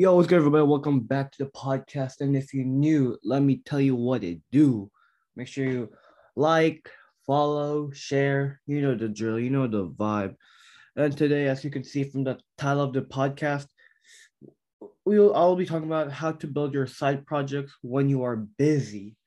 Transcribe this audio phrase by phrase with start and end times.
[0.00, 0.64] Yo, what's good, everybody?
[0.64, 2.22] Welcome back to the podcast.
[2.22, 4.90] And if you're new, let me tell you what it do.
[5.36, 5.90] Make sure you
[6.36, 6.88] like,
[7.26, 8.62] follow, share.
[8.66, 9.38] You know the drill.
[9.38, 10.36] You know the vibe.
[10.96, 13.66] And today, as you can see from the title of the podcast,
[15.04, 19.18] we'll I'll be talking about how to build your side projects when you are busy.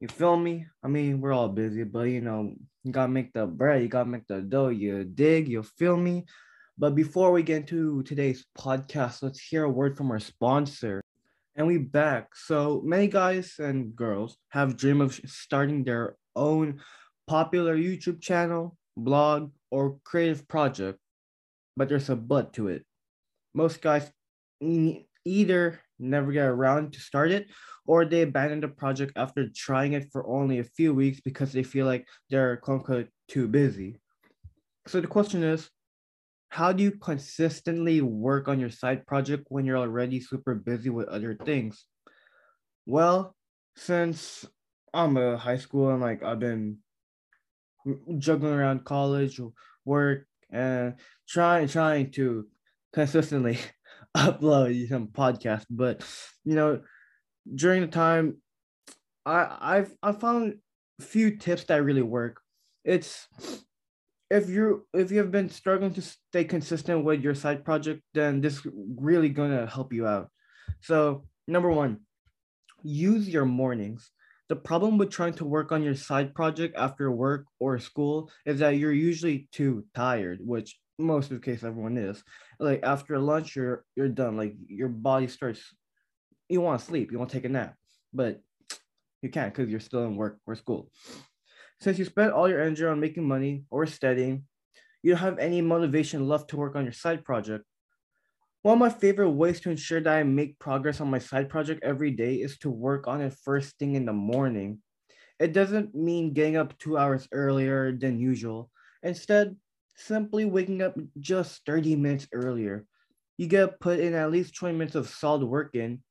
[0.00, 0.66] You feel me?
[0.82, 4.10] I mean, we're all busy, but you know, you gotta make the bread, you gotta
[4.10, 4.70] make the dough.
[4.70, 5.46] You dig?
[5.46, 6.24] You feel me?
[6.78, 11.02] But before we get into today's podcast, let's hear a word from our sponsor.
[11.54, 12.34] And we back.
[12.34, 16.80] So many guys and girls have dream of starting their own
[17.26, 20.98] popular YouTube channel, blog, or creative project,
[21.76, 22.84] but there's a but to it.
[23.54, 24.10] Most guys
[25.24, 27.48] either never get around to start it
[27.86, 31.62] or they abandon the project after trying it for only a few weeks because they
[31.62, 34.00] feel like they're quote unquote too busy.
[34.86, 35.70] So the question is,
[36.52, 41.08] how do you consistently work on your side project when you're already super busy with
[41.08, 41.86] other things?
[42.84, 43.34] Well,
[43.74, 44.44] since
[44.92, 46.76] I'm a high school and like I've been
[48.18, 49.40] juggling around college,
[49.86, 52.46] work, and trying trying to
[52.92, 53.56] consistently
[54.14, 56.04] upload some podcasts, but
[56.44, 56.82] you know,
[57.54, 58.42] during the time,
[59.24, 60.58] I I've I found
[61.00, 62.42] few tips that really work.
[62.84, 63.26] It's
[64.32, 68.40] if you if you have been struggling to stay consistent with your side project, then
[68.40, 68.66] this
[68.96, 70.30] really gonna help you out.
[70.80, 72.00] So number one,
[72.82, 74.10] use your mornings.
[74.48, 78.58] The problem with trying to work on your side project after work or school is
[78.60, 82.24] that you're usually too tired, which most of the case everyone is.
[82.58, 84.38] Like after lunch, you're you're done.
[84.38, 85.60] Like your body starts,
[86.48, 87.74] you want to sleep, you want to take a nap,
[88.14, 88.40] but
[89.20, 90.90] you can't because you're still in work or school.
[91.82, 94.44] Since you spent all your energy on making money or studying,
[95.02, 97.64] you don't have any motivation left to work on your side project.
[98.62, 101.82] One of my favorite ways to ensure that I make progress on my side project
[101.82, 104.78] every day is to work on it first thing in the morning.
[105.40, 108.70] It doesn't mean getting up two hours earlier than usual.
[109.02, 109.56] Instead,
[109.96, 112.86] simply waking up just 30 minutes earlier.
[113.38, 116.04] You get to put in at least 20 minutes of solid work in.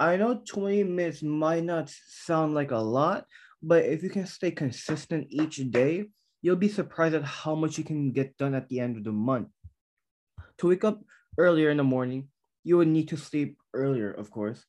[0.00, 3.26] I know 20 minutes might not sound like a lot,
[3.62, 6.06] but if you can stay consistent each day,
[6.42, 9.12] you'll be surprised at how much you can get done at the end of the
[9.12, 9.48] month.
[10.58, 11.02] To wake up
[11.38, 12.28] earlier in the morning,
[12.64, 14.64] you would need to sleep earlier, of course.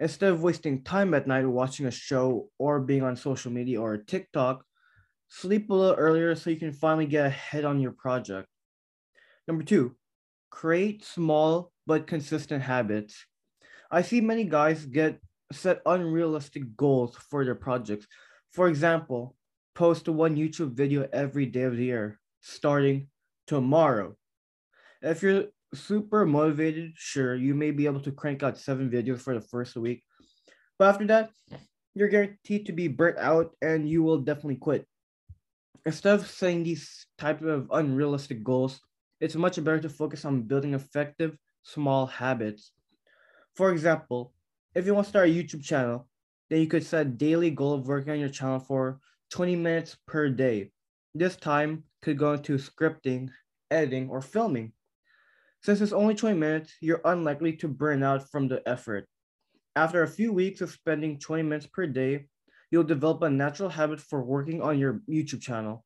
[0.00, 3.96] Instead of wasting time at night watching a show or being on social media or
[3.96, 4.64] TikTok,
[5.28, 8.48] sleep a little earlier so you can finally get ahead on your project.
[9.46, 9.96] Number two,
[10.50, 13.24] create small but consistent habits.
[13.90, 15.20] I see many guys get
[15.52, 18.06] set unrealistic goals for their projects.
[18.52, 19.36] For example,
[19.74, 23.08] post one YouTube video every day of the year, starting
[23.46, 24.16] tomorrow.
[25.02, 25.44] If you're
[25.74, 29.76] super motivated, sure, you may be able to crank out seven videos for the first
[29.76, 30.02] week.
[30.78, 31.30] But after that,
[31.94, 34.86] you're guaranteed to be burnt out and you will definitely quit.
[35.86, 38.80] Instead of setting these type of unrealistic goals,
[39.20, 42.72] it's much better to focus on building effective small habits.
[43.54, 44.32] For example,
[44.74, 46.08] if you want to start a YouTube channel,
[46.50, 49.96] then you could set a daily goal of working on your channel for 20 minutes
[50.06, 50.70] per day.
[51.14, 53.30] This time could go into scripting,
[53.70, 54.72] editing, or filming.
[55.62, 59.06] Since it's only 20 minutes, you're unlikely to burn out from the effort.
[59.74, 62.28] After a few weeks of spending 20 minutes per day,
[62.70, 65.84] you'll develop a natural habit for working on your YouTube channel.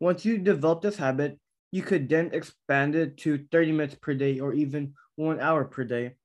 [0.00, 1.38] Once you develop this habit,
[1.70, 5.84] you could then expand it to 30 minutes per day or even one hour per
[5.84, 6.16] day.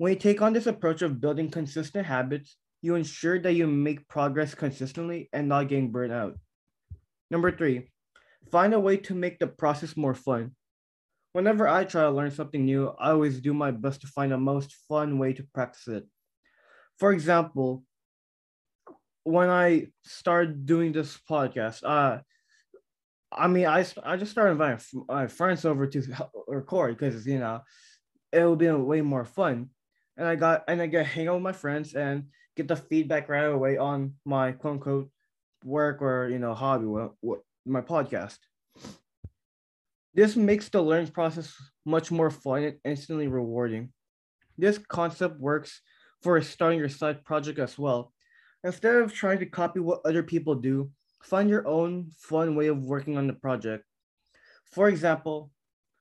[0.00, 4.08] When you take on this approach of building consistent habits, you ensure that you make
[4.08, 6.38] progress consistently and not getting burnt out.
[7.30, 7.90] Number three,
[8.50, 10.52] find a way to make the process more fun.
[11.34, 14.38] Whenever I try to learn something new, I always do my best to find the
[14.38, 16.04] most fun way to practice it.
[16.98, 17.84] For example,
[19.24, 22.22] when I started doing this podcast, uh,
[23.30, 26.02] I mean, I, I just started inviting my friends over to
[26.48, 27.60] record because, you know,
[28.32, 29.68] it would be way more fun
[30.16, 32.24] and I got and I get hang out with my friends and
[32.56, 35.10] get the feedback right away on my quote unquote
[35.64, 38.38] work or you know hobby, what, what my podcast.
[40.14, 41.54] This makes the learning process
[41.84, 43.92] much more fun and instantly rewarding.
[44.58, 45.80] This concept works
[46.22, 48.12] for starting your side project as well.
[48.64, 50.90] Instead of trying to copy what other people do,
[51.22, 53.84] find your own fun way of working on the project.
[54.66, 55.50] For example,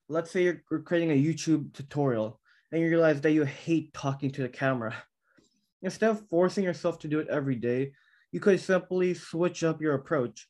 [0.10, 2.40] let's say you're creating a YouTube tutorial
[2.72, 4.96] and you realize that you hate talking to the camera.
[5.82, 7.92] Instead of forcing yourself to do it every day,
[8.32, 10.48] you could simply switch up your approach.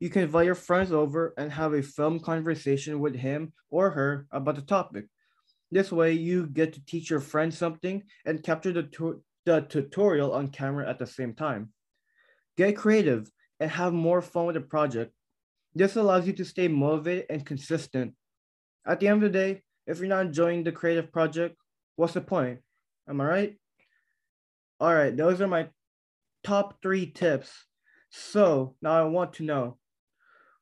[0.00, 4.26] You can invite your friends over and have a film conversation with him or her
[4.32, 5.06] about the topic.
[5.70, 10.32] This way, you get to teach your friend something and capture the, tu- the tutorial
[10.32, 11.72] on camera at the same time.
[12.56, 13.30] Get creative
[13.60, 15.12] and have more fun with the project.
[15.74, 18.14] This allows you to stay motivated and consistent.
[18.86, 21.56] At the end of the day, if you're not enjoying the creative project,
[21.96, 22.60] what's the point?
[23.08, 23.56] Am I right?
[24.78, 25.68] All right, those are my
[26.44, 27.50] top three tips.
[28.10, 29.78] So now I want to know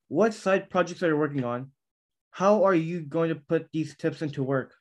[0.08, 1.70] what side projects are you working on?
[2.30, 4.74] How are you going to put these tips into work?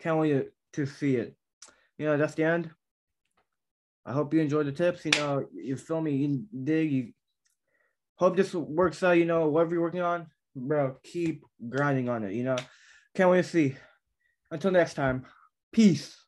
[0.00, 1.34] Can't wait to see it.
[1.98, 2.70] You know, that's the end.
[4.04, 5.04] I hope you enjoyed the tips.
[5.04, 7.12] You know, you feel me, you dig, you
[8.16, 12.32] hope this works out, you know, whatever you're working on, bro, keep grinding on it,
[12.34, 12.56] you know.
[13.14, 13.76] Can't wait to see.
[14.50, 15.24] Until next time,
[15.72, 16.23] peace.